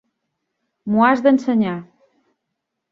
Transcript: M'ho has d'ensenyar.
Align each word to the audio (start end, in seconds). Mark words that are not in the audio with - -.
M'ho 0.93 1.05
has 1.09 1.23
d'ensenyar. 1.29 1.79